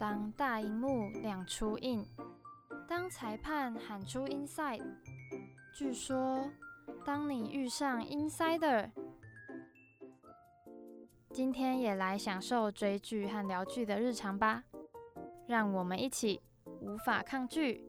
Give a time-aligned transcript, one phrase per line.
[0.00, 2.02] 当大荧幕亮出印，
[2.88, 4.82] 当裁判喊出 inside，
[5.74, 6.50] 据说
[7.04, 8.90] 当你遇上 insider，
[11.34, 14.64] 今天也来享受追剧和聊剧的日常吧。
[15.46, 17.84] 让我们一起无法抗拒。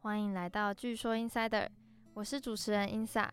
[0.00, 1.70] 欢迎来到据说 insider，
[2.12, 3.30] 我是主持人 insa。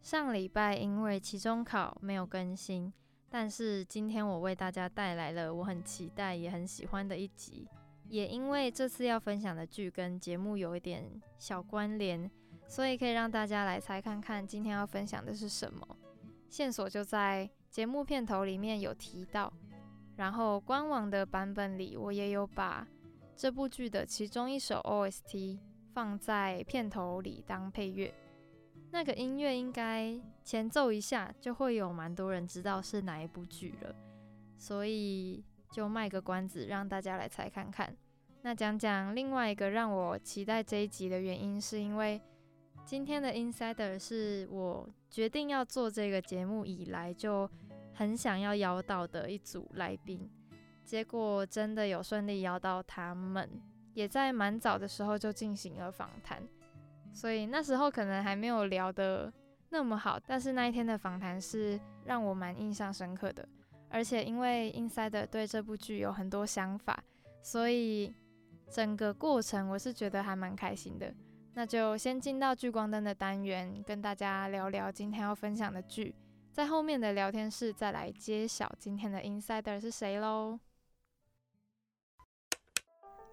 [0.00, 2.92] 上礼拜因为期中考没有更新。
[3.30, 7.68] 但是今天我为大家带来了我很期待也很喜欢的一集，
[8.08, 11.04] 也因为这次要分享的剧跟节目有一点
[11.38, 12.30] 小关联，
[12.66, 15.86] 所以可以让大家来猜看看今天要分享的是什么。
[16.48, 19.52] 线索就在节目片头里面有提到，
[20.16, 22.88] 然后官网的版本里我也有把
[23.36, 25.58] 这部剧的其中一首 OST
[25.92, 28.12] 放在片头里当配乐。
[28.90, 33.94] 那个音乐应该前奏一下，就会有蛮多人知道是哪一部剧了，
[34.56, 37.94] 所以就卖个关子，让大家来猜看看。
[38.42, 42.20] 那讲讲另外一个让我期待这一集的原因，是因为
[42.84, 47.50] 今天的 Insider 是我决定要做这个节目以来就
[47.92, 50.30] 很想要邀到的一组来宾，
[50.84, 53.50] 结果真的有顺利邀到他们，
[53.92, 56.42] 也在蛮早的时候就进行了访谈。
[57.12, 59.32] 所以那时候可能还没有聊得
[59.70, 63.46] 那么好，但是那一天的访谈是让我蛮印象深刻的。
[63.90, 67.02] 而且因为 Insider 对这部剧有很多想法，
[67.42, 68.14] 所以
[68.70, 71.12] 整个过程我是觉得还蛮开心的。
[71.54, 76.14] 那就先进到聚光灯的单元，跟大家聊聊今天要分享的剧，
[76.52, 80.60] 在后面的聊天室再来揭晓今天的 Insider 是谁喽。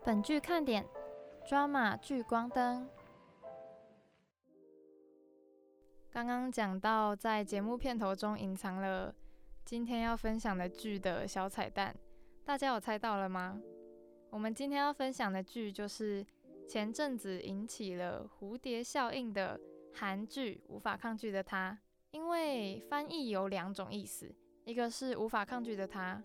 [0.03, 0.86] 本剧看点
[1.48, 2.90] ：Drama 聚光灯。
[6.16, 9.14] 刚刚讲到，在节目片头中隐藏了
[9.66, 11.94] 今天要分享的剧的小彩蛋，
[12.46, 13.60] 大家有猜到了吗？
[14.30, 16.26] 我们今天要分享的剧就是
[16.70, 19.59] 前阵子引起了蝴蝶效应的
[19.94, 21.78] 韩剧《无法抗拒的他》。
[22.12, 24.34] 因为翻译有两种意思，
[24.64, 26.24] 一个是无法抗拒的他，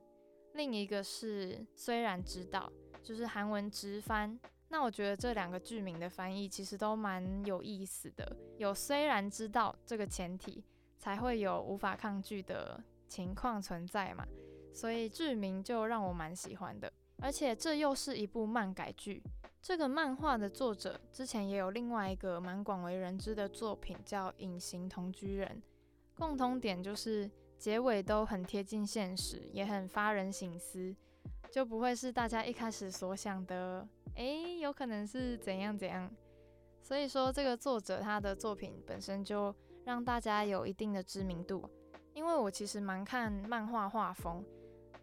[0.53, 4.39] 另一个是虽然知道，就是韩文直翻。
[4.72, 10.64] 那我觉得这两个剧名的翻译其实都蛮有意思的，有虽然知道这个前提，
[10.97, 14.25] 才会有无法抗拒的情况存在嘛，
[14.72, 16.91] 所以剧名就让我蛮喜欢的。
[17.19, 19.20] 而且这又是一部漫改剧，
[19.60, 25.60] 这个漫画的作者之前也有另外一个蛮广为人知的作品叫《隐形同居人》，
[26.19, 30.94] 共通点就是结尾都很贴近现实，也很发人省思，
[31.50, 33.88] 就不会是大家一开始所想的。
[34.15, 36.10] 诶，有可能是怎样怎样，
[36.82, 39.54] 所以说这个作者他的作品本身就
[39.84, 41.69] 让大家有一定的知名度。
[42.12, 44.44] 因为我其实蛮看漫画画风，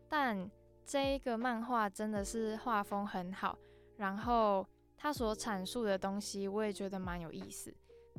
[0.10, 0.50] 但
[0.86, 3.58] 这一个漫画真的是画风很好，
[3.96, 4.68] 然后
[4.98, 7.74] 他所阐述的东西我也觉得蛮有意思。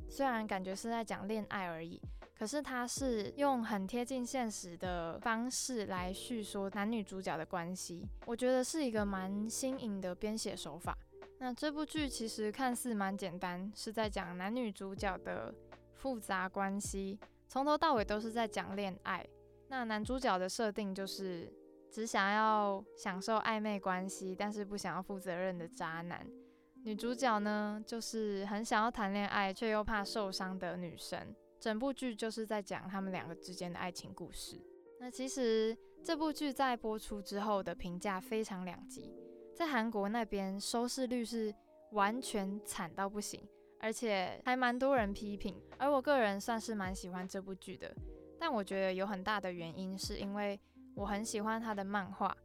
[0.08, 2.00] 虽然感觉是在讲恋爱而已，
[2.38, 10.96] 可是他是用很贴近现实的方式来叙说男女主角的关系，我觉得是一个蛮新颖的编写手法。
[11.40, 15.52] 那这部剧其实看似蛮简单，是在讲男女主角的
[15.94, 19.26] 复杂关系，从头到尾都是在讲恋爱。
[19.68, 21.52] 那男主角的设定就是
[21.90, 26.24] 只想要享受暧昧关系，但是不想要负责任的渣男。
[26.84, 31.34] 女主角呢，就是很想要谈恋爱，却又怕受伤的女生。
[31.60, 34.60] 整部剧就是在讲他们两个之间的爱情故事。
[35.00, 39.14] 那其实这部剧在播出之后的评价非常两极，
[39.54, 41.54] 在韩国那边收视率是
[41.92, 43.40] 完全惨到不行，
[43.80, 45.60] 而且还蛮多人批评。
[45.78, 47.94] 而我个人算是蛮喜欢这部剧的，
[48.38, 50.58] 但我觉得有很大的原因是因为
[50.94, 52.36] 我很喜欢他的漫画，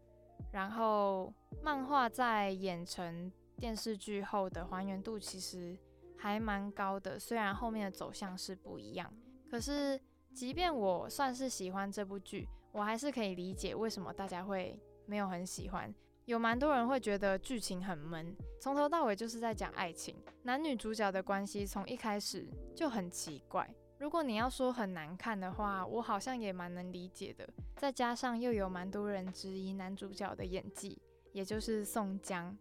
[0.52, 3.32] 然后漫画在演成。
[3.56, 5.78] 电视剧后的还原度其实
[6.24, 9.14] 还蛮高的，虽然后面的走向是不一样，
[9.52, 10.00] 可是
[10.34, 15.94] 即便我算是喜欢这部剧，我还是可以理解为什么大家会没有很喜欢。
[16.24, 23.70] 有蛮多人会觉得剧情很闷，从头到尾就是在讲爱情，男女主角的关系从一开始就很奇怪。
[24.00, 27.46] 如果你要说很难看的话，我好像也蛮能理解的。
[27.76, 30.98] 再加上又有蛮多人质疑男主角的演技，
[31.34, 32.58] 也就是宋江。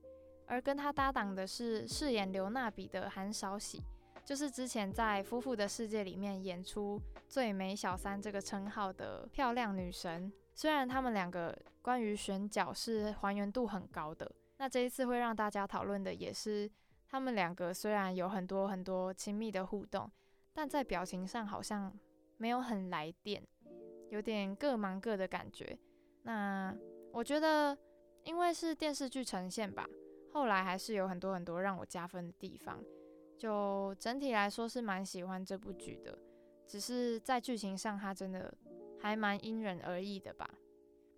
[0.46, 3.82] 而跟他搭档的是饰演刘娜比的韩少喜，
[4.24, 10.32] 就是之前在《夫妇的世界》里面演出最美小三这个称号的漂亮女神。
[10.54, 16.70] 虽然他们两个关于选角是还原度很高的，那这一次会让大家讨论的也是
[17.08, 20.10] 他们两个虽然有很多很多亲密的互动，
[20.52, 21.92] 但在表情上好像
[22.36, 23.42] 没有很来电，
[24.10, 25.78] 有点各忙各的感觉。
[26.24, 26.76] 那
[27.12, 27.76] 我觉得，
[28.24, 29.88] 因为是电视剧呈现吧，
[30.32, 32.82] 后来还是有很多很多让我加分的地方。
[33.38, 36.16] 就整体来说是蛮喜欢这部剧的，
[36.66, 38.54] 只是在剧情上它真的
[39.00, 40.48] 还蛮因人而异的吧。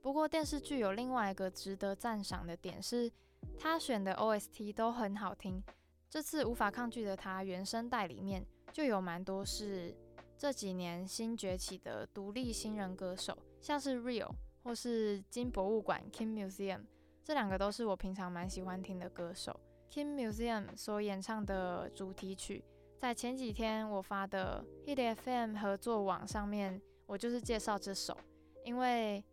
[0.01, 3.11] 不过电视剧有另外一个值得赞赏的点是，
[3.59, 5.63] 他选的 OST 都很好听。
[6.09, 9.95] 这次无法抗拒的他原声带里面就有蛮多是
[10.39, 14.31] 这几年新崛起的独立新人歌手，像是 Real
[14.63, 16.85] 或是金博物馆 King Museum，
[17.25, 19.59] 这两个都是我平常蛮喜欢听的歌手。
[19.91, 22.63] Kim Museum 所演唱的主题曲，
[22.99, 28.15] 在前几天我发的 Hit FM 合作网上面，我就是介绍这首，
[28.63, 29.25] 因为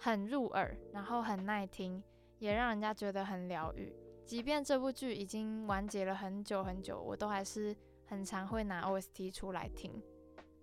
[0.00, 2.02] 很入耳，然后很耐听，
[2.38, 3.94] 也让人家觉得很疗愈。
[4.24, 7.76] 即便这部剧已经完结了很久很久，我都还是
[8.06, 10.02] 很常会拿 OST 出来听。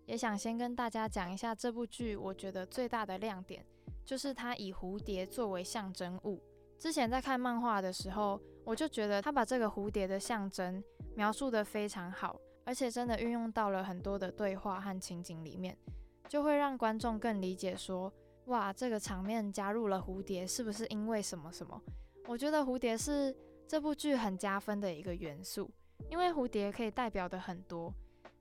[0.07, 3.63] 也想先跟大家讲一下这部剧，我觉得最大的亮点
[4.03, 6.41] 就是它以蝴蝶作为象征物。
[6.81, 8.41] 之前在看漫画的时候。
[8.63, 10.81] 我就觉得他把这个蝴蝶的象征
[11.15, 15.75] 描述得非常好，而且真的运用到了很多的对话和情景里面，
[16.29, 18.13] 就会让观众更理解说，
[18.45, 21.81] 哇，这个场面加入了蝴蝶是不是因为什么什么？
[22.27, 23.35] 我觉得蝴蝶是
[23.67, 25.71] 这部剧很加分的一个元素，
[26.11, 27.91] 因为蝴蝶可以代表的很多，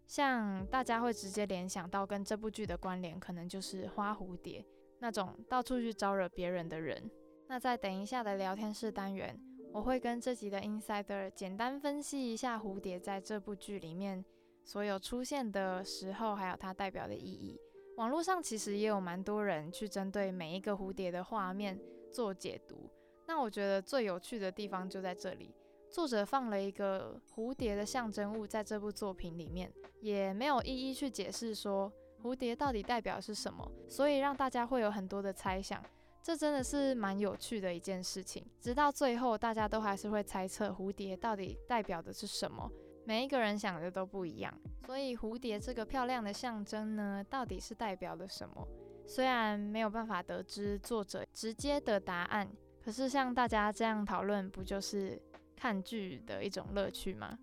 [0.07, 4.63] 像大家会直接联想到跟这部剧的关联，可能就是花蝴蝶
[4.99, 7.11] 那种到处去招惹别人的人。
[7.51, 9.37] 那在等一下的聊天室单元。
[9.73, 14.25] 我会跟这集的 Insider 简单分析一下蝴蝶在这部剧里面
[14.63, 17.59] 所有出现的时候，还有它代表的意义。
[17.97, 21.77] 网络上其实也有蛮多人去针对每一个蝴蝶的画面
[22.13, 22.89] 做解读。
[23.27, 25.53] 那我觉得最有趣的地方就在这里，
[25.91, 31.93] 作者放了一个蝴蝶的象征物在这部作品里面，也没有一一去解释说
[32.23, 35.85] 蝴蝶到底代表是什么，所以让大家会有很多的猜想。
[36.23, 42.71] 这真的是蛮有趣的一件事情，直到最后，大家都还是会猜测蝴蝶到底代表的是什么，
[43.05, 44.53] 每一个人想的都不一样。
[44.87, 48.67] 所以蝴蝶这个漂亮的象征呢，到底是代表了什么？
[49.07, 52.49] 虽然没有办法得知作者直接的答案，
[52.85, 55.21] 可是像大家这样讨论，不就是
[55.57, 57.39] 看剧的一种乐趣吗？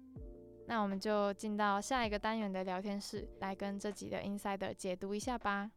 [0.68, 5.72] 那我们就进到下一个单元的聊天室，来跟这集的 Insider 解读一下吧。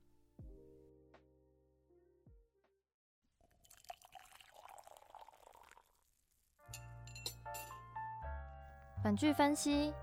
[9.03, 9.95] 本剧分析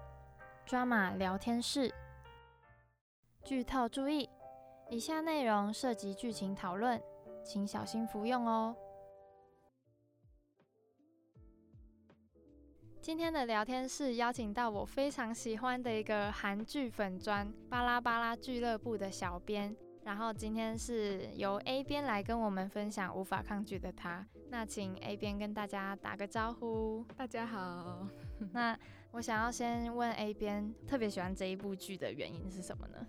[0.68, 1.94] ，drama 聊天室，
[3.44, 4.28] 剧透注意，
[4.90, 7.00] 以下内容涉及剧情讨论，
[7.46, 8.76] 请小心服用哦。
[13.00, 27.06] 今天的聊天室邀请到我非常喜欢的一个韩剧粉专巴拉巴拉俱乐部的小编，然后今天是由 A 边来跟我们分享无法抗拒的他，那请 A 边跟大家打个招呼。
[27.16, 28.08] 大家好。
[28.54, 28.78] 那
[29.12, 33.08] 我想要先问 A 边，特别喜欢这一部剧的原因是什么呢？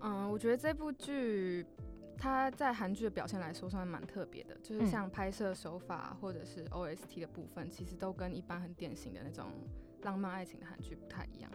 [0.00, 1.66] 嗯，我觉得这部剧
[2.16, 9.46] 它在韩剧的表现来说算蛮特别的，就是像拍摄手法或者是 OST 的部分，其实都跟一般很典型的那种
[10.02, 11.50] 浪漫爱情的韩剧不太一样。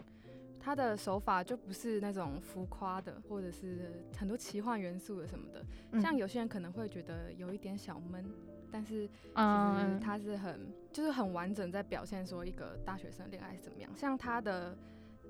[0.60, 5.64] 它的手法就不是那种浮夸的，或者是很多奇幻元素的什么的，
[6.00, 8.24] 像有些人可能会觉得有一点小闷。
[8.76, 13.90] 但是，嗯，他是很，就是很完整在表现说一个大学生恋爱是怎么样。
[13.96, 14.76] 像他的，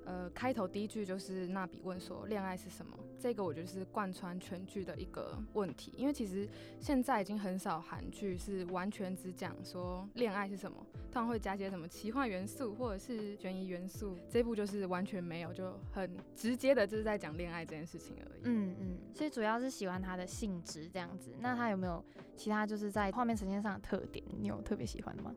[0.06, 5.92] 呃，开头第一句就是娜比问说恋爱是什么，这个我觉得是贯穿全剧的一个问题。
[5.96, 6.48] 因为其实
[6.80, 10.78] 现在已经很少韩剧是完全只讲说恋爱是什么，
[11.10, 14.16] 通常会加些什么奇幻元素或者是悬疑元素。
[14.30, 18.40] 这部就是完全没有，就很直接的就是在讲恋爱这件事情而已。
[18.44, 21.34] 嗯嗯，所以主要是喜欢它的性质这样子。
[21.40, 22.02] 那他有没有？
[22.36, 25.34] 其他就是在画面呈现上的特点，你有特别喜欢的吗？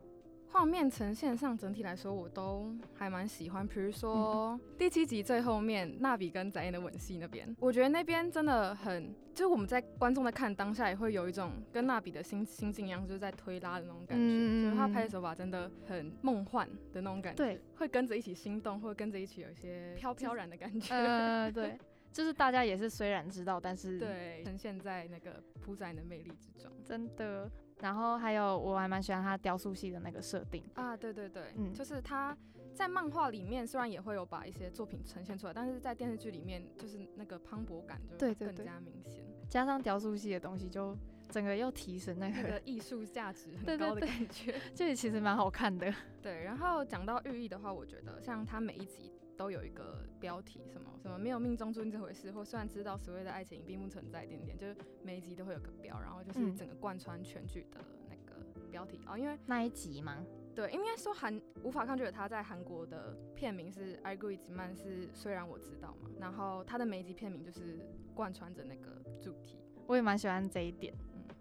[0.52, 3.66] 画面呈现上整体来说，我都还蛮喜欢。
[3.66, 14.64] 比如说第七集最后面，娜比跟展燕的吻戏那边，我觉得那边真的很，就是我们在观众在看当下，也会有一种跟娜比的心心境一样，就是在推拉的那种感觉。
[14.64, 20.94] 就是他拍的手法真的很梦幻的那种感觉，对，会跟着一起心动，或者跟着一起有一些飘飘然的感觉。
[20.94, 21.78] 呃，对。
[22.12, 27.50] 就是大家也是虽然知道，但是对呈现在那个铺在你的魅力之中，真的。
[27.80, 32.36] 然后还有我还蛮喜欢他雕塑系的那个设定啊，对对对，嗯，就是他
[32.74, 40.94] 在漫画里面虽然也会有把一些作品呈现出来，但是在电视剧里面就是那个磅礴感就更加明显，加上雕塑系的东西，就
[41.30, 45.90] 整个又提升那个 艺术价值很高的感觉， 这里其实蛮好看的。
[46.20, 49.10] 对，然后讲到寓意的话，我觉得像他每一集。
[49.40, 57.80] 都有一个标题，什么什么没有命中注定这回事，或虽然知道所谓的爱情并不存在，点点就是每一集都会有个标，然后就是整个贯穿全剧的
[58.10, 58.38] 那个
[58.70, 60.22] 标题哦，因为那一集吗？
[60.54, 67.78] 对，应该说韩无法抗拒的他在韩国的片名是《I Agree》man 是虽然我知道嘛，然后他的每一集片名就是
[68.14, 69.56] 贯穿着那个主题，
[69.86, 70.92] 我也蛮喜欢这一点。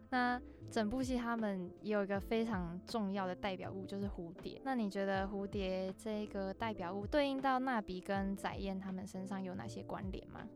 [0.09, 4.61] 嗯，那整部戏他们也有一个非常重要的代表物，就是蝴蝶。
[4.63, 10.47] 那你觉得蝴蝶这个代表物对应到娜比跟载燕他们身上有哪些关联吗？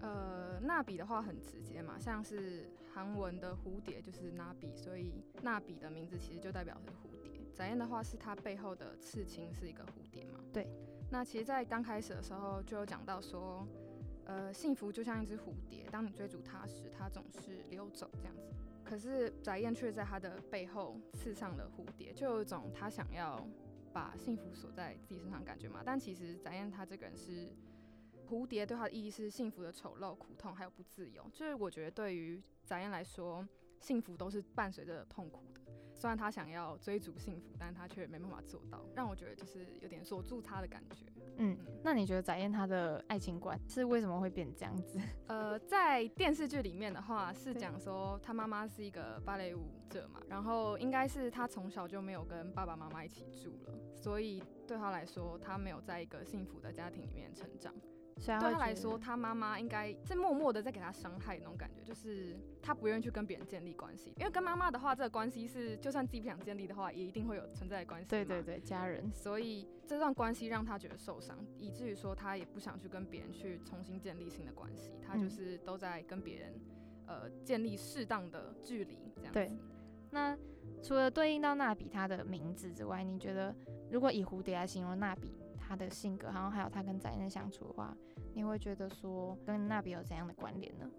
[0.00, 7.08] 呃，娜比的话很直接嘛，像是韩文的蝴蝶就是娜比，所以娜比的名字其实就代表是蝴。
[7.54, 10.38] 展燕的话是它背后的刺青是一个蝴蝶嘛？
[10.52, 10.68] 对。
[11.10, 13.66] 那其实，在刚开始的时候就有讲到说，
[14.26, 18.54] 呃，幸福就像一只蝴蝶，当你追逐它时，它总是溜走这样子。
[18.88, 23.46] 可是翟燕却在他的背后刺上了蝴蝶，就有一种他想要
[23.92, 25.82] 把幸福锁在自己身上感觉嘛。
[25.84, 27.52] 但其实翟燕他这个人是
[28.26, 31.22] 蝴蝶，对他的意义是幸福的丑陋、苦痛还有不自由。
[31.34, 33.46] 就是我觉得对于翟燕来说，
[33.78, 35.60] 幸福都是伴随着痛苦的。
[35.98, 41.04] 虽然他想要追逐幸福，但是他却没办法做到，让我觉得就是有点锁住他的感觉。
[41.38, 45.00] 嗯，那你觉得翟燕他的爱情观是为什么会变这样子？
[45.26, 57.74] 呃，在电视剧里面的话，是讲说他妈妈是一个芭蕾舞者嘛，然后应该是他从小就没有跟爸爸妈妈一起住了，所以对他来说，他没有在一个幸福的家庭里面成长。
[58.18, 68.08] 对他来说，他妈妈应该是默默的在给他伤害那种感觉，就是他不愿意去跟别人建立关系，因为跟妈妈的话，这个关系是就算自己不想建立的话，也一定会有存在的关系。
[68.08, 69.10] 对对对，家人。
[69.12, 76.54] 所以这段关系让他觉得受伤，以至于说他也不想去跟别人去重新建立新的关系，他就是都在跟别人
[77.06, 79.38] 呃建立适当的距离这样子。
[79.38, 79.52] 对。
[80.10, 80.36] 那
[80.82, 83.54] 除了对应到娜比他的名字之外，你觉得
[83.90, 85.32] 如果以蝴蝶来形容娜比？
[85.68, 87.94] 他的性格，然后还有他跟翟燕相处的话，
[88.32, 90.90] 你会觉得说跟娜比有怎样的关联呢？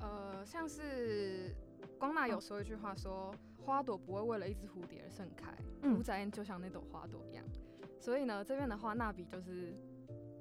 [0.00, 1.54] 呃，像是
[1.96, 3.32] 光娜有说一句话说，
[3.64, 5.54] 花朵不会为了一只蝴蝶而盛开，
[5.88, 7.44] 吴宅燕就像那朵花朵一样。
[8.00, 9.72] 所以呢，这边的话，娜比就是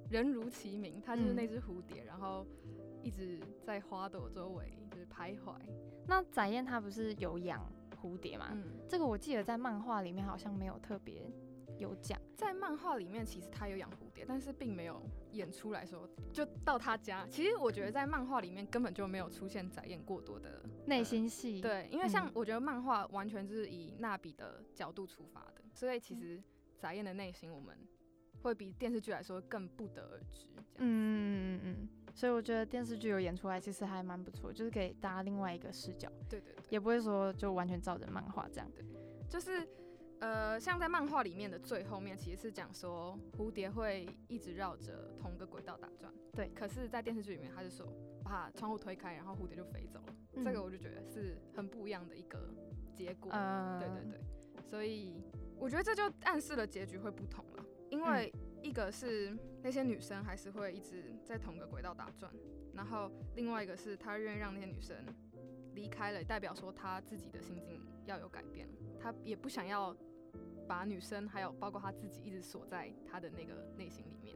[0.09, 2.43] 人如其名，她就是那只蝴蝶，然后
[3.03, 5.53] 一直在花朵周围就是徘徊。
[6.07, 7.61] 那翟燕她不是有养
[8.01, 8.47] 蝴蝶吗？
[8.51, 11.29] 嗯，这个我记得在漫画里面好像没有特别。
[11.79, 17.25] 有讲，在漫画里面，其实他有养蝴蝶，但是并没有演出来说就到他家。
[17.31, 21.61] 其实我觉得在漫画里面根本就没有出现载演过多的内心戏。
[21.61, 26.43] 对，因为像我觉得漫画完全就是以娜比的角度出发的，所以其实
[26.77, 27.75] 载燕的内心我们
[28.41, 30.47] 会比电视剧来说更不得而知。
[30.75, 31.89] 嗯嗯嗯嗯。
[32.13, 36.11] 所以我觉得电视剧有演出来，其实还蛮不错，就是给大家另外一个视角。
[36.27, 36.63] 对对对。
[36.69, 38.69] 也不会说就完全照着漫画这样。
[38.75, 38.83] 对，
[39.29, 39.65] 就是。
[40.19, 46.13] 呃，像在漫画里面的最后面，其实是讲说蝴蝶会一直绕着同个轨道打转。
[46.33, 47.87] 对，可是，在电视剧里面，他是说
[48.21, 50.15] 把窗户推开，然后蝴蝶就飞走了。
[50.43, 52.53] 这个我就觉得是很不一样的一个
[52.93, 53.31] 结果。
[53.31, 55.23] 对对对，所以
[55.57, 57.65] 我觉得这就暗示了结局会不同了。
[57.89, 62.29] 因为一个是那些女生还是会一直在同个轨道打转，
[62.73, 64.97] 然后另外一个是他愿意让那些女生
[65.73, 68.67] 离开了，代表说他自己的心境要有改变，
[68.99, 69.95] 他也不想要。
[70.67, 74.35] 把女生还有包括他自己一直锁在他的那个内心里面。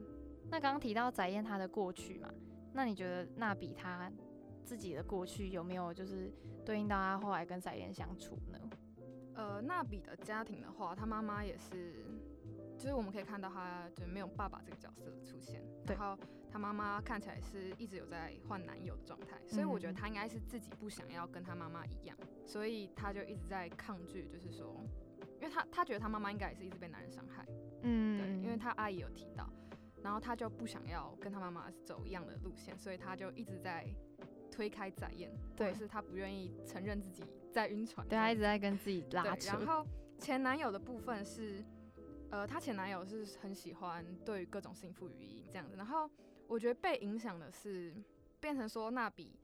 [0.50, 2.30] 那刚刚提到翟燕她的过去嘛，
[2.74, 4.12] 那你觉得娜比她
[4.64, 6.32] 自己的过去有没有就是
[6.66, 8.60] 对应到她后来跟翟燕相处呢？
[9.36, 12.06] 呃，娜比的家庭的话，她妈妈也是，
[12.78, 16.16] 就是我们可以看到她就没有爸爸这个角色出现，然后
[16.52, 24.84] 她妈妈看起来是一直有在换男友的状态，所以我觉得她应该是自己不想要跟她妈妈一样，所以她就一直在抗拒，就是说。
[25.44, 27.46] 因为他他觉得他妈妈应该也是一直被男人伤害，
[27.82, 29.46] 嗯，对，因为他阿姨有提到，
[30.02, 33.86] 然后他就不想要跟他妈妈走一样的路线，所以他就一直在
[34.50, 39.58] 推开载燕，对，是他不愿意承认自己在晕船，对他一直在跟自己拉扯。
[39.58, 39.86] 然后
[40.18, 41.62] 前男友的部分是，
[42.32, 46.10] 呃，他前男友是很喜欢对各种幸福语意这样子，然后
[46.48, 47.94] 我觉得被影响的是
[48.40, 49.38] 变成说那比。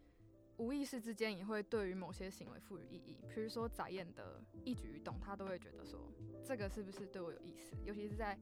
[0.60, 6.00] 无意识之间也会对于某些行为赋予意义，比如说翟燕的一举一动，他都会觉得说
[6.46, 7.76] 这个是不是对我有意思？
[7.86, 8.38] 尤其是在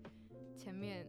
[0.57, 1.07] 前面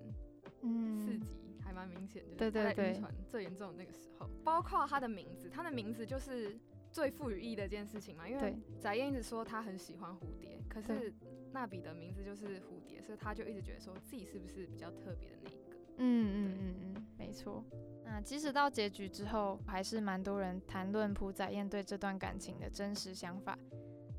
[1.00, 4.29] 四集还蛮明显，就是他在晕船最严重的那个时候。
[4.45, 6.59] 包括他的名字，他的名字就是
[6.93, 8.29] 最赋予意义的一件事情嘛。
[8.29, 11.12] 因为翟燕一直说他很喜欢蝴蝶，可是
[11.53, 15.77] 娜比的名字就是蝴蝶，所以他就一直觉得说自己是不是比较特别的那一个。
[16.00, 16.88] 嗯嗯嗯嗯，
[17.28, 17.62] 没错。
[18.06, 23.56] 那即使到结局之后，还是蛮多人谈论朴载燕对这段感情的真实想法。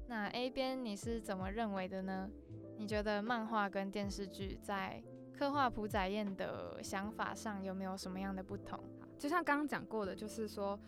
[0.08, 2.30] 那 A 边你是怎么认为的呢？
[2.78, 8.80] 你觉得漫画跟电视剧在刻画朴载燕的想法上有没有什么样的不同？
[9.18, 10.80] 就像刚刚讲过的，就是说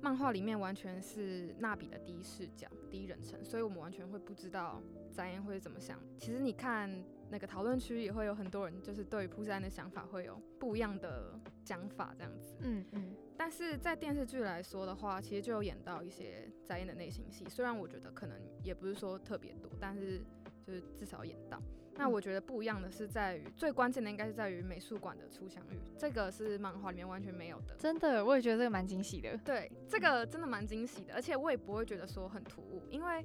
[0.00, 4.82] 漫画里面完全是娜比的第一视角、第一人称，所以我们完全会不知道
[5.12, 5.96] 载彦会怎么想。
[6.18, 6.90] 其实你看
[7.30, 12.54] 那个讨论区也会有很多人，就是对于朴载彦的想法会有不一样的讲法，这样子。
[12.60, 13.14] 嗯嗯。
[13.36, 20.20] 但是在电视剧来说的话，其实就有演到一些翟燕的内心戏，虽然我觉得可能也不是说特别多，但是
[20.66, 21.60] 就是至少演到。
[21.94, 27.74] 那我觉得不一样的是在于最关键的应该是在于美术馆的初相遇，这个是漫画里面完全没有的。
[27.76, 29.36] 真的，我也觉得这个蛮惊喜的。
[29.38, 33.24] 对，这个真的蛮惊喜的，而且我也不会觉得说很突兀，因为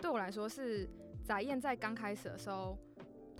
[0.00, 0.88] 对我来说是
[1.24, 2.76] 翟燕在刚开始的时候，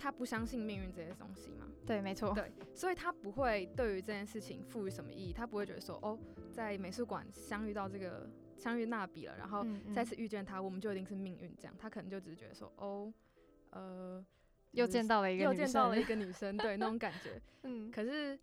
[0.03, 1.65] 他不相信命运这些东西嘛。
[1.85, 2.33] 对，没错。
[2.33, 6.19] 对，所以他不会对于这件事情赋予什么意义，他不会觉得说哦，
[6.51, 11.73] 在美术馆相遇到这个相遇娜比了，然后再次遇见他，我们就一定是命运这样。
[11.79, 13.13] 他可能就只是觉得说哦，
[13.69, 14.25] 呃。
[14.73, 17.39] 又见到了一个又见到了一个女生，对那种感觉。
[17.61, 18.39] 嗯，可是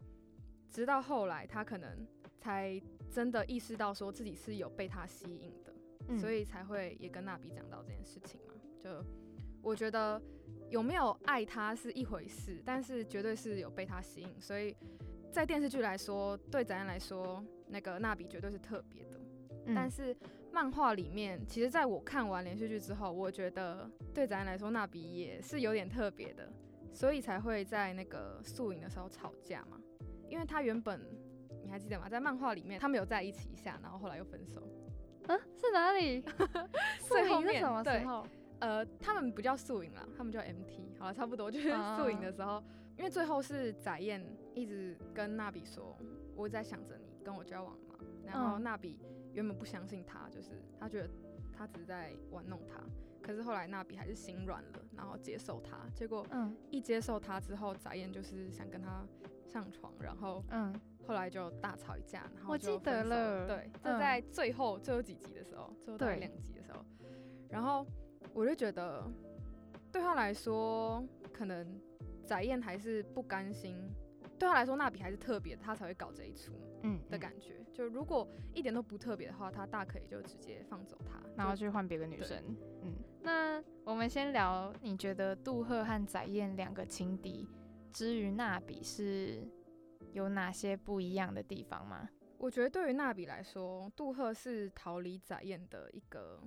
[0.71, 2.07] 直到后来，他可能
[2.39, 8.55] 才真的意识到说自己是有被他吸引的，所以才会也跟娜比讲到这件事情嘛。
[8.79, 9.05] 就
[9.61, 10.23] 我觉得
[10.71, 14.41] 有没有爱他是一回事，但是绝对是有被他吸引。
[14.41, 14.75] 所以
[15.31, 19.21] 在电视剧来说，对咱来说，那个娜比绝对是特别的。
[19.75, 20.17] 但是
[20.53, 26.51] 漫画里面，其实在我看完连续剧之后，我觉得对咱来说，娜比也是有点特别的，
[26.93, 29.79] 所以才会在那个宿营的时候吵架嘛。
[30.29, 31.01] 因为他原本
[31.65, 32.09] 你还记得吗？
[32.09, 34.63] 在漫画里面，他们有在一起一下，然后后来又分手。
[35.27, 36.25] 嗯，是哪里？
[37.03, 38.27] 宿营是什么时候？
[38.61, 40.99] 呃，他们不叫素影了，他们叫 MT。
[40.99, 42.63] 好了，差不多就是素影的时候，
[42.97, 44.25] 因为最后是载燕
[44.55, 45.97] 一直跟娜比说
[46.37, 48.99] ：“我在想着你跟我交往嘛。”然后娜比。
[49.33, 51.09] 原本不相信他，就是他觉得
[51.53, 52.81] 他只是在玩弄他。
[53.23, 55.89] 可是后来娜比还是心软了，然后接受他。
[55.95, 59.07] 结果，嗯，一接受他之后，翟燕就是想跟他
[59.47, 60.75] 上床，然后，嗯，
[61.07, 66.85] 后来就大吵一架，然后我记得了，对，就在最后最后几集的时候，最后大概两集的时候，
[67.49, 67.87] 然后
[68.33, 69.05] 我就觉得
[69.93, 71.81] 对他来说，可能
[72.25, 73.77] 翟燕还是不甘心。
[74.39, 76.53] 对他来说，娜比还是特别的，他才会搞这一出，
[76.83, 77.63] 嗯的感觉。
[77.75, 82.43] 就如果一点都不特别的话，他大可以就直接放走他，然后去换别的女生。
[82.83, 87.47] 嗯，那我们先聊，你觉得杜赫和翟燕两个情敌
[87.93, 89.47] 之于娜比是
[90.13, 92.09] 有哪些不一样的地方吗？
[92.39, 96.41] 我觉得对于娜比来说，杜赫是逃离翟燕的一个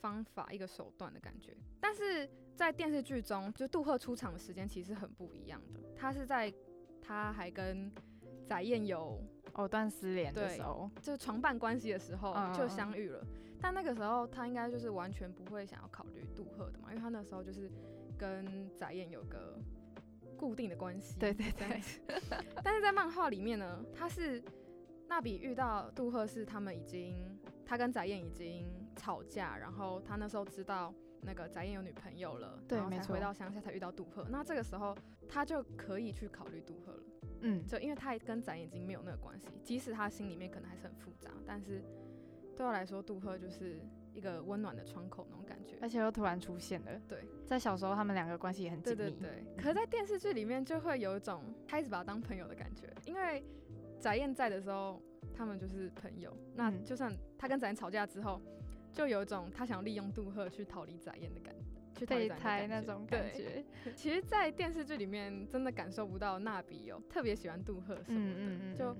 [0.00, 1.56] 方法，一个手段的感觉。
[1.80, 6.52] 但是在电视剧中，就杜赫出场的时间其实很不一样的，他是在。
[7.00, 7.90] 他还跟
[8.46, 9.18] 翟燕有
[9.54, 13.24] 藕断丝连的时候，就是床伴关系的时候就相遇了。
[13.58, 17.70] 但那个时候他应该就是完全不会想要考虑杜赫的嘛，因为他那时候就是
[18.18, 19.58] 跟翟燕有个
[20.36, 21.18] 固定的关系。
[21.18, 21.80] 对对对。
[22.62, 24.42] 但是在漫画里面呢，他是
[25.08, 27.26] 娜比遇到杜赫是他们已经，
[27.64, 30.92] 他跟翟燕已经吵架，然后他那时候知道。
[31.20, 34.24] 那个翟燕有女朋友了，然后才回到乡下才遇到杜赫。
[34.30, 34.96] 那这个时候
[35.28, 37.02] 他就可以去考虑杜赫了，
[37.40, 41.82] 嗯，就因为他跟翟燕已经没有那个关系，即使他心里面可能还是很复杂，但是
[42.56, 43.80] 对我来说，杜赫就是
[44.14, 47.00] 一个温暖的窗口那种感觉，而且又突然出现了。
[47.08, 49.44] 对，在小时候他们两个关系也很紧密，对对对。
[49.60, 53.42] 可在电视剧里面就会有一种开始把他当朋友的感觉，因为
[53.98, 55.02] 翟燕在的时候，
[55.34, 56.32] 他们就是朋友。
[56.54, 58.40] 那就算他跟翟燕吵架之后。
[58.98, 63.64] 就有一种他想利用杜赫去逃离宰燕的感觉，去备胎那种感觉。
[63.94, 68.76] 其实，在电视剧里面真的感受不到娜比有特别喜欢杜赫什么的。
[68.76, 68.96] 就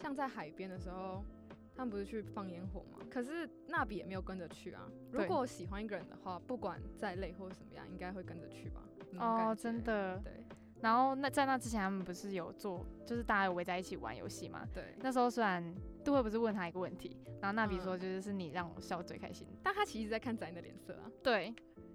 [0.00, 1.22] 像在海边的时候，
[1.76, 3.04] 他们不是去放烟火吗？
[3.10, 4.88] 可是娜比也没有跟着去啊。
[5.10, 8.82] 如果喜欢一个人的话，不管再累或者什么样，应该会跟着去吧。
[9.18, 10.18] 哦，真的。
[10.24, 10.32] 对。
[10.82, 14.66] 然后那在那之前，他们不是有做，就是大家围在一起玩游戏嘛？
[14.74, 14.82] 对。
[14.98, 15.72] 那时候虽然
[16.04, 21.08] 杜赫不是问他一个问题，然后那比如说就是是你让我笑最开心，但他其实在看仔的脸色啊。
[21.22, 21.54] 对，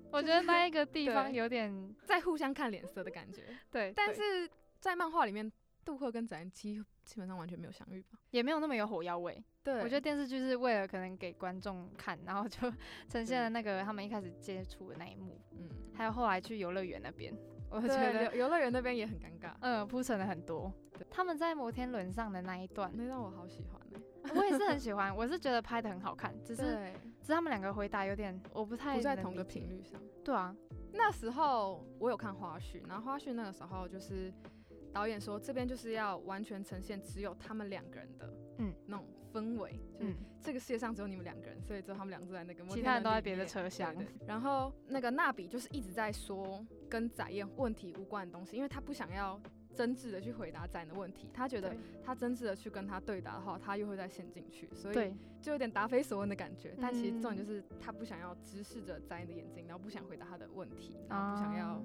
[0.09, 3.43] 我觉得那一个地方有点在互相看脸色的感觉。
[3.69, 3.91] 对。
[3.93, 5.51] 但是在漫画里面，
[5.83, 8.17] 杜赫跟仔基基本上完全没有相遇吧？
[8.31, 9.43] 也没有那么有火药味。
[9.63, 9.81] 对。
[9.81, 12.71] 我觉得电视剧是为了可能给观众看，然后就
[13.09, 15.37] 呈现了那个他们一开始接触的那一幕。
[15.51, 15.69] 嗯。
[15.93, 17.33] 还有后来去游乐园那边。
[17.69, 20.71] 我觉得游游乐园那边也很尴尬，嗯，铺陈了很多。
[21.09, 23.81] 他们在摩天轮上的那一段，那段我好喜欢
[24.35, 26.63] 我也是很喜欢，我是觉得拍的很好看，只是
[27.21, 29.99] 只是他们两个回答有点我不太不在同个频率上。
[30.23, 30.55] 对啊，
[30.91, 34.33] 那时候我有看花絮，然后花絮那个时候就是
[34.97, 43.95] 导演说这边就是要完全呈现只有他们两个人的，嗯，那种氛围，就是嗯，这个世界上只有你们两个人，所以只有他们两个坐在那个摩其他人都在别的车厢。
[44.25, 49.39] 然后那个娜比就是一直在说跟载燕问题无关的东西，因为他不想要
[49.75, 56.73] 真挚的去回答载燕的问题，他觉得他真挚的去跟他对答的话，他又会再陷进去，所以，就有点答非所问的感觉。
[56.81, 61.83] 但其实重点嗯就是他不想要直视着载燕的眼睛，然后不想回答他的问题，然后不想要啊。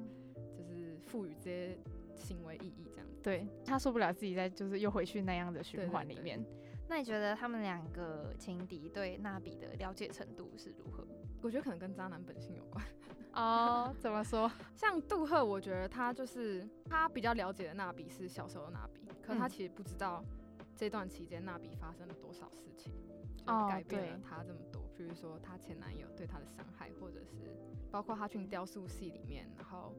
[0.57, 1.79] 就是赋予这些
[2.17, 3.21] 行为意义这样子。
[3.23, 6.45] 对他受不了自己在就是又回去那样的循环里面。
[6.89, 11.07] 那你觉得他们两个情敌对娜比的了解程度是如何？
[11.41, 12.85] 我觉得可能跟渣男本性有关。
[13.33, 14.51] 哦， 怎么说？
[14.75, 20.23] 像杜赫，我觉得他就是他比较了解的娜比是小时候的娜比，可他嗯其实不知道
[20.77, 22.93] 这段期间娜比发生了多少事情，
[23.37, 24.83] 就哦改变了对他这么多。
[24.95, 27.57] 比如说她前男友对她的伤害，或者是
[27.91, 29.95] 包括她去雕塑系里面，然后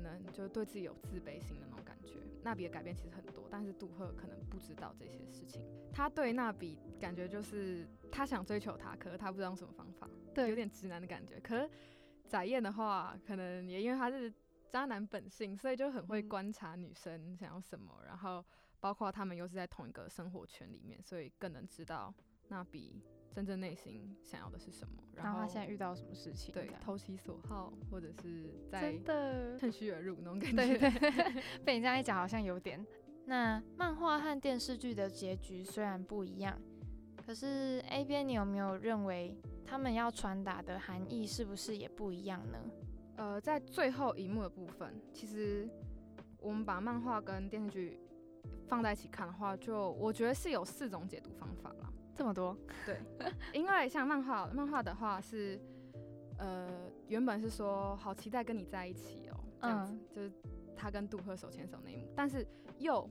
[0.00, 2.14] 可能就对自己有自卑心的那种感觉。
[2.42, 5.62] 娜比的改变其实很多，但是杜赫可能不知道这些事情。
[5.92, 10.08] 他对娜比感觉就是他想追求她，可是他不知道用什么方法。
[10.34, 11.38] 对有点直男的感觉。
[11.40, 11.68] 可是
[12.26, 14.32] 载燕的话，可能也因为他是
[14.70, 18.42] 渣男本性，所以就很会嗯观察女生想要什么，然后
[18.80, 22.14] 包括他们又是在同一个生活圈里面，所以更能知道
[22.48, 24.94] 那比真正内心想要的是什么。
[25.14, 26.52] 然后后他现在遇到什么事情？
[26.54, 30.78] 对投其所好，或者是在真的，趁虚而入那种感觉。
[30.78, 32.84] 对对，被你这样一讲，好像有点。
[33.26, 36.58] 那漫画和电视剧的结局虽然不一样，
[37.24, 42.58] 可是 A 边你有没有认为他们要传达的含义是不是也不一样呢？
[43.16, 45.68] 呃，在最后一幕的部分，其实
[46.38, 48.00] 我们把漫画跟电视剧
[48.66, 51.89] 放在一起看的话，就我觉得是有四种解读方法啦。
[52.20, 52.54] 这么多，
[52.84, 53.00] 对，
[53.58, 55.58] 因为像漫画，漫画的话是，
[56.36, 56.68] 呃，
[57.08, 60.30] 原本是说好期待跟你在一起哦，这样子，就是
[60.76, 62.46] 他跟杜赫手牵手那一幕，但是
[62.78, 63.08] 又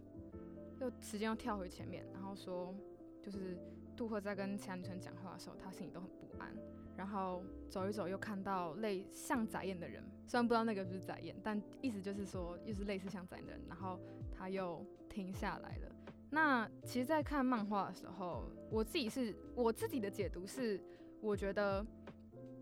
[0.79, 2.71] 又时间又跳回前面，然后说
[3.19, 3.57] 就是
[3.97, 6.53] 杜赫在跟其他女生讲话的时候，他心里都很不安，
[6.95, 13.99] 然后走一走又看到类像载燕的人，虽然不知道那个是不是载燕，但意思就是说又是类似像载燕的人，然后
[14.31, 15.95] 他又停下来了。
[16.29, 20.79] 那其实，在看漫画的时候，我自己是我自己的解读是，
[21.21, 21.85] 我觉得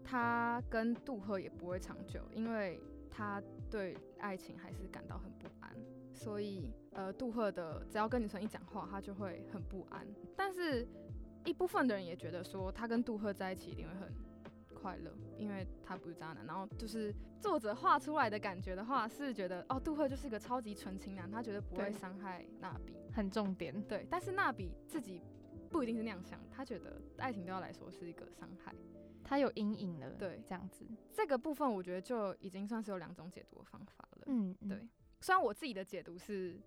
[0.04, 2.80] 他跟杜赫也不会长久，因为
[3.12, 5.70] 他对爱情还是感到很不安，
[6.14, 10.08] 所以呃，杜赫的只要跟女生一讲话，他就会很不安。
[10.36, 10.88] 但是，
[11.44, 14.14] 一部分的人也觉得说，他跟杜赫在一起一定会很
[14.88, 16.46] 快乐，因为他不是渣男。
[16.46, 22.96] 然后就是作者画出来的感觉的话，是觉得哦，杜赫就是一个超级纯情男，他觉得不会伤害娜比。
[23.12, 23.82] 很重点。
[23.84, 25.22] 对，但是娜比自己
[25.70, 28.74] 不一定是那样想，他觉得爱情对他来说是一个伤害。
[29.26, 30.88] 他有阴影了，对这样子。
[31.12, 34.24] 这个部分我觉得就已经算是有两种解读的方法了。
[34.28, 34.88] 嗯，嗯对，
[35.20, 36.58] 虽然我自己的解读是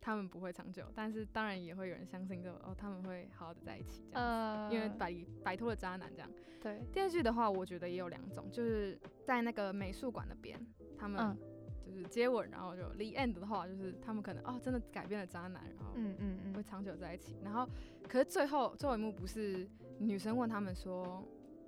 [0.00, 4.70] 他们不会长久，但是当然也会有人相信就哦他们会好好的在一起这样子。
[4.70, 6.30] 呃，因为摆摆脱了渣男这样。
[6.60, 10.58] 对，电视剧的话，我觉得也有两种，就是在那个美术馆那边，
[10.96, 11.36] 他们嗯
[11.84, 17.36] 就是接吻，然后就 the end 的话，就是他们可能哦真的改变了渣男，然后嗯嗯嗯，会长久在一起。
[17.44, 17.68] 然后，
[18.08, 21.24] 可是最后最后一幕不是女生问他们说，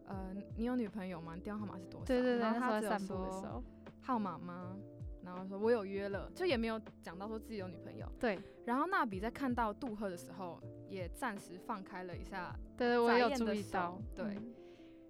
[0.06, 1.34] 呃，你有女朋友吗？
[1.34, 2.06] 你电话号码是多少？
[2.06, 3.62] 对对对，然后他只有
[4.02, 4.76] 号码吗？
[5.24, 8.06] 然后说我有约了，就也没有讲到说自己有女朋友。
[8.18, 14.54] 对然后娜比在看到杜赫的时候，也暂时放开了一下对对，我也有注意到，对嗯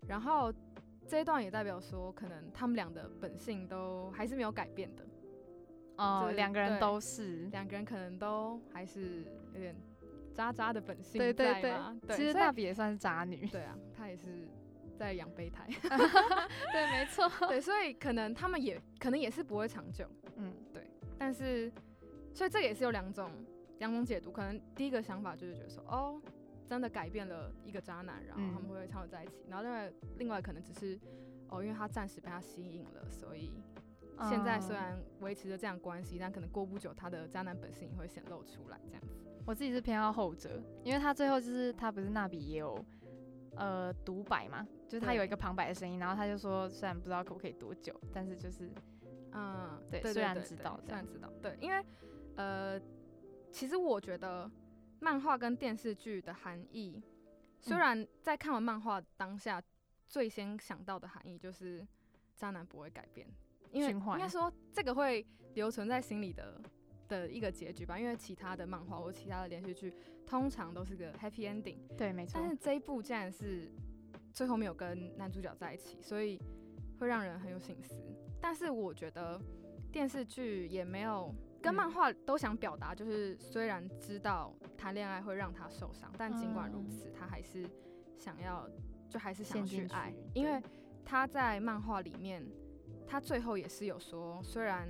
[0.08, 0.52] 然后
[1.06, 5.04] 这一段也代表说，可能他们俩的本性都还是没有改变的，
[5.96, 9.76] 哦，就是两个人都是，两个人可能都还是有点
[10.34, 14.48] 渣渣的本性对对对，其实娜比也算是渣女，对啊，她也是
[15.00, 15.66] 在养备胎，
[16.72, 20.86] 对，没错， 对，所以可能他们也可能也是不会长久，嗯，对
[21.18, 21.72] 但是
[22.34, 23.30] 所以这也是有两种
[23.78, 26.20] 两种解读，可能第一个想法就是觉得说，哦，
[26.66, 28.74] 真的改变了一个渣男，然后他们嗯。
[28.74, 31.00] 会长久在一起，然后另外另外可能只是
[31.48, 33.52] 哦，因为他暂时被他吸引了，所以。
[34.28, 39.16] 现在虽嗯然维持着这样关系，但可能过不久他的渣男本性也会显露出来，这样子。
[39.46, 42.84] 我自己是偏好后者，因为他最后就是他不是那比也有
[43.56, 48.68] 呃独白嘛，就是他有一个旁白的声音，然后他就说虽然不知道可不可以多久，但是就是
[49.31, 51.81] 嗯，对对，虽然知道虽然知道，对，因为
[52.35, 52.76] 呃，
[53.53, 54.50] 其实我觉得
[54.98, 57.00] 漫画跟电视剧的含义，
[57.61, 57.79] 虽嗯。
[57.79, 59.62] 然在看完漫画当下，
[60.09, 61.87] 最先想到的含义就是
[62.35, 63.29] 渣男不会改变，
[63.70, 65.24] 因为应该说这个会
[65.55, 66.61] 留存在心里的
[67.07, 69.94] 的一个结局吧，因为其他的漫画或其他的连续剧
[70.26, 72.40] 通常都是个 happy ending，对，没错。
[72.40, 73.70] 但，是这一部竟然是
[74.32, 76.40] 最后没有跟男主角在一起，所以
[76.98, 77.94] 会让人很有心思。
[78.40, 79.40] 但是我觉得
[79.92, 87.68] 电视剧也没有跟漫画都想表达，就是虽然知道谈恋爱会让他受伤，但尽管如此，他还是
[88.16, 88.68] 想要，
[89.08, 90.62] 就还是想去爱，因为
[91.04, 92.46] 他在漫画里面，
[93.06, 94.88] 他最后也是有说，虽然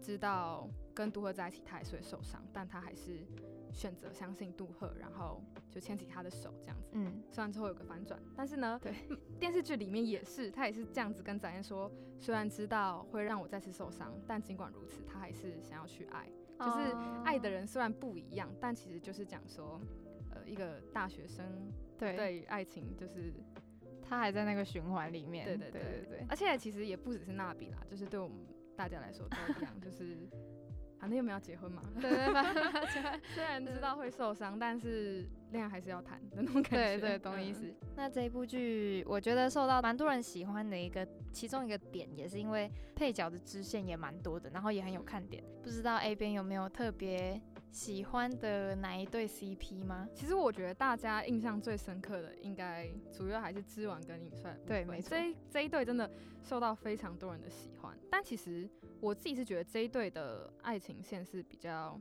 [0.00, 3.26] 知道跟杜赫在一起他也是会受伤，但他还是。
[3.72, 6.90] 选择相信杜赫，然后就牵起他的手，这样子。
[6.92, 8.94] 嗯，虽然最后有个反转，但是呢，对，
[9.40, 16.28] 电视剧里面也是，他也是这样子跟展燕说，虽然知道会让我再次受伤，但尽管如此，他还是想要去爱。
[16.60, 19.80] 就是爱的人虽然不一样，但其实就是讲说，
[20.30, 21.44] 呃，一个大学生
[21.98, 23.32] 对对爱情，就是
[24.00, 25.44] 他还在那个循环里面。
[25.44, 26.26] 对对对对对。
[26.28, 28.36] 而且其实也不只是娜比啦，就是对我们
[28.76, 30.16] 大家来说都一样，就是。
[31.02, 36.76] 反正又没有结婚嘛， 对对对， 虽然知道会受伤，但是恋爱还是要谈的那种感觉。
[36.76, 37.74] 对对，懂意思。
[37.96, 45.42] 那这一部剧，我觉得受到蛮多人喜欢的一个其中一个点，也是因为配角的支线也蛮多的，然后也很有看点。
[45.60, 50.08] 不知道 A 边有没有特别喜欢的哪一对 CP 吗？
[50.14, 54.56] 其实我觉得大家印象最深刻的，应该主要还是知完跟尹帅。
[54.64, 55.10] 对，没错。
[55.10, 56.08] 这这一对真的
[56.44, 58.70] 受到非常多人的喜欢，但其实。
[59.00, 62.00] 我自己是觉得这一对的爱情线是比较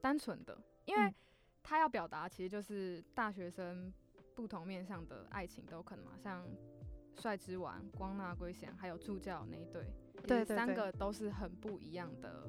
[0.00, 1.14] 单纯的，因为
[1.62, 3.92] 他要表达其实就是大学生
[4.34, 6.48] 不同面向的爱情都可能嘛，像
[7.20, 9.84] 帅之丸、光纳圭贤还有助教那一对，
[10.26, 12.48] 对三个都是很不一样的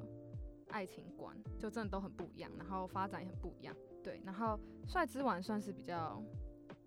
[0.68, 3.74] 爱情观，就真的都很不一样，然后发展也很不一样。
[4.02, 6.22] 对，然后帅之丸算是比较。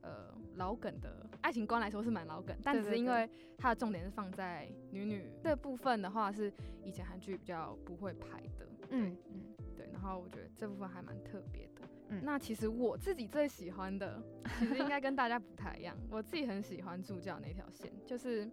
[0.04, 6.52] 呃，老梗的爱情观来说是蛮老梗，但只是因为它的重点是放在女女这部分的话，是
[6.84, 8.68] 以前韩剧比较不会拍的。
[8.90, 9.88] 嗯嗯，对。
[9.94, 11.88] 然后我觉得这部分还蛮特别的。
[12.08, 14.20] 嗯，那其实我自己最喜欢的，
[14.58, 15.96] 其实应该跟大家不太一样。
[16.10, 18.50] 我自己很喜欢助教那条线，就是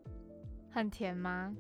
[0.70, 1.56] 很甜吗？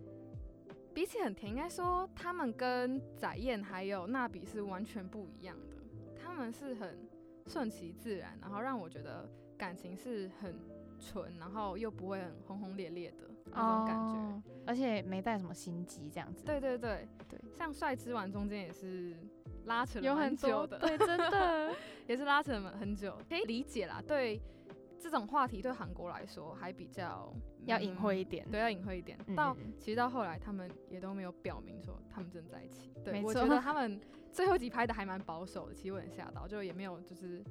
[0.98, 5.76] 比起很甜，应该说他们跟载燕还有娜比是完全不一样的。
[6.20, 6.98] 他们是很
[7.46, 9.24] 顺其自然，然后让我觉得。
[9.56, 10.54] 感情是很
[11.00, 16.44] 纯，然后又不会很轰轰烈烈的那种感觉，而且没带什么心机这样子。
[16.44, 19.16] 对对对对，像帅之丸中间也是
[19.64, 21.74] 拉扯了很久的，对，真的
[22.06, 24.00] 也是拉扯了很久，可以理解啦。
[24.06, 24.40] 对
[25.00, 27.32] 这种话题，对韩国来说还比较
[27.66, 29.18] 要隐晦一点，对，要隐晦一点。
[29.36, 32.92] 到其实到后来，他们也都没有表明说他们正在一起。
[33.04, 34.00] 对，我觉得他们
[34.32, 37.42] 最后集拍的还蛮保守的，其实我很吓到，就也没有就是。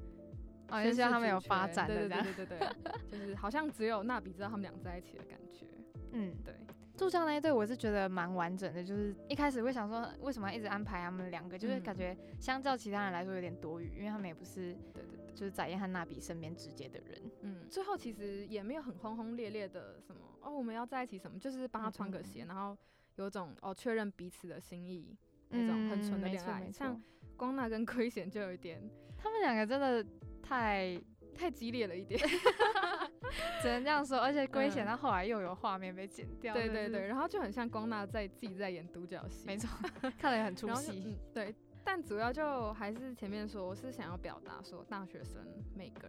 [0.70, 2.70] 哦，就是他们有发展的，对对对对对，
[3.10, 5.66] 就是好像只有娜比知道他们俩在一起的感觉。
[6.12, 6.54] 嗯，对。
[6.98, 17.22] 助教那一对我是觉得蛮完整的，就是一开始会想说为什么要一直安排他们两个，就是感觉相较其他人来说有点多余，因为他们也不是对对对，就是宰燕和娜比身边直接的人。
[17.42, 22.76] 嗯，最后其实也没有很轰轰烈烈的什么哦，我们要在一起什么，就是帮他穿个鞋，然后
[23.16, 25.16] 有种哦确认彼此的心意
[25.50, 26.72] 那种很纯的恋爱。
[26.72, 27.02] 像
[27.36, 28.82] 光娜跟 圭贤就有一点，
[29.16, 30.06] 他们两个真的。
[30.40, 30.98] 太
[31.36, 32.18] 太激烈了一点，
[33.62, 34.18] 只能这样说。
[34.18, 39.70] 而且龟贤到后来又有画面被剪掉，对对对，然后就很像光娜在自己在演独角戏，没错，
[40.18, 41.18] 看了也很出戏。
[41.34, 41.54] 对，
[41.84, 46.08] 但主要就还是前面说，我是想要表达说，大学生每个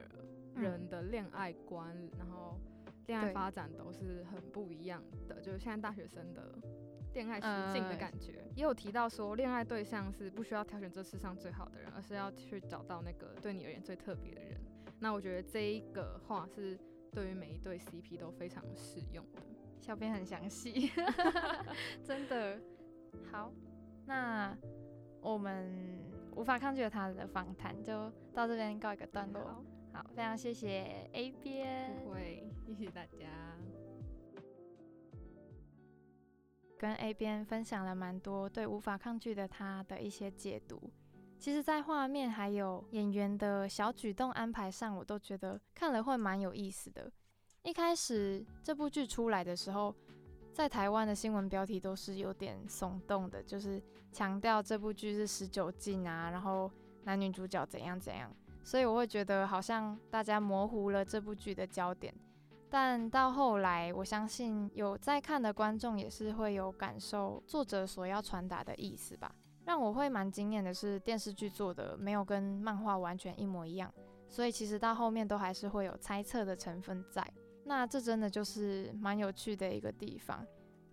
[0.60, 2.58] 人的恋爱观，然后
[3.06, 6.42] 恋爱发展都是很不一样的，就是现在大学生的。
[7.14, 14.60] 恋爱实境的感觉，也有提到说，恋爱对象是不需要挑选这世上最好的人，而是要去找到那个对你而言最特别的人。
[15.00, 16.78] 那我觉得这一个话是
[17.18, 19.42] 对于每一对 CP 都非常适用的。
[19.81, 20.92] 小编很详细，
[22.07, 22.61] 真的
[23.33, 23.52] 好。
[24.07, 24.57] 那
[25.20, 26.00] 我们
[26.37, 29.64] 无法抗拒他的访谈就到这边告一个段落。
[29.92, 33.26] 好，非常谢谢 A 边，不会，谢谢大家。
[36.78, 40.81] 跟 A 边分享了蛮多对无法抗拒的他的一些解读，
[41.38, 47.11] 其实，在画面还有演员的小举动安排上，我都觉得看了会蛮有意思的。
[47.62, 49.94] 一开始这部剧出来的时候，
[50.53, 56.70] 在台湾的新闻标题都是有点耸动的，就是强调这部剧是十九禁啊，然后
[57.05, 62.12] 男女主角怎样怎样，所以我会觉得好像大家模糊了这部剧的焦点。
[62.68, 69.33] 但到后来，我相信有在看的观众也是会有感受作者所要传达的意思吧。
[69.68, 73.92] 让我会蛮惊艳的是，电视剧做的没有跟漫画完全一模一样，
[74.26, 77.22] 所以其实到后面都还是会有猜测的成分在。
[77.64, 80.42] 那这真的就是蛮有趣的一个地方，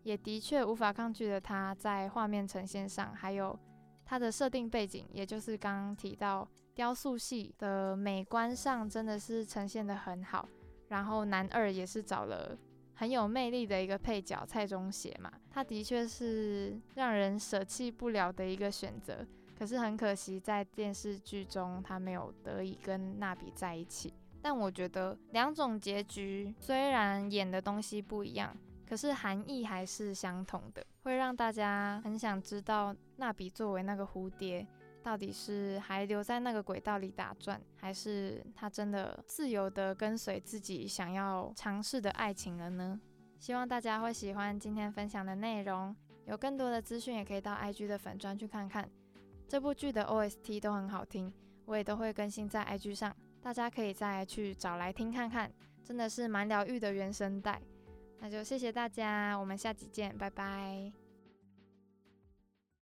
[0.04, 1.40] 也的确无法抗拒的。
[1.40, 3.58] 它在画面呈现上，还有
[4.04, 10.46] 它的设定背景，也就是刚刚提到雕塑系的美观上，真的是呈现的很好。
[10.90, 12.58] 然后男二也是找了
[12.96, 19.26] 很有魅力的一个配角蔡中协嘛，他的确是让人舍弃不了的一个选择。
[19.58, 24.14] 可是很可惜，在电视剧中他没有得以跟娜比在一起。
[24.42, 28.56] 但我觉得两种结局虽然演的东西不一样，
[28.88, 34.68] 可是含义还是相同的，会让大家很想知道娜比作为那个蝴蝶，
[35.06, 43.00] 到底是还留在那个轨道里打转，还是他真的自由的跟随自己想要尝试的爱情了呢？
[43.38, 48.90] 希望大家会喜欢今天分享的内容，有更多的资讯也可以到 IG 的粉专去看看。
[49.48, 51.32] 这部剧的 OST 都很好听，
[51.66, 55.52] 我也都会更新在 IG 上，大家可以再去找来听看看，
[55.84, 57.62] 真的是蛮疗愈的原声带。
[58.20, 61.05] 那就谢谢大家，我们下集见，拜拜。